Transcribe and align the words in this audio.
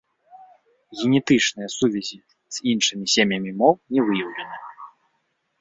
Генетычныя 1.01 1.69
сувязі 1.77 2.19
з 2.57 2.65
іншымі 2.71 3.05
сем'ямі 3.17 3.51
моў 3.61 3.73
не 3.97 4.01
выяўлены. 4.09 4.57